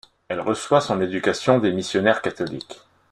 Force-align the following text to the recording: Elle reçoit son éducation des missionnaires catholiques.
Elle 0.29 0.39
reçoit 0.41 0.81
son 0.81 0.99
éducation 0.99 1.59
des 1.59 1.71
missionnaires 1.71 2.23
catholiques. 2.23 2.81